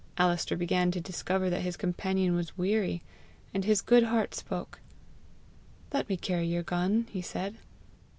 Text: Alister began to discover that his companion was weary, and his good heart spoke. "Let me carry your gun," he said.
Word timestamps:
Alister 0.17 0.57
began 0.57 0.89
to 0.89 0.99
discover 0.99 1.47
that 1.51 1.61
his 1.61 1.77
companion 1.77 2.33
was 2.33 2.57
weary, 2.57 3.03
and 3.53 3.63
his 3.65 3.83
good 3.83 4.05
heart 4.05 4.33
spoke. 4.33 4.79
"Let 5.93 6.09
me 6.09 6.17
carry 6.17 6.47
your 6.47 6.63
gun," 6.63 7.05
he 7.11 7.21
said. 7.21 7.57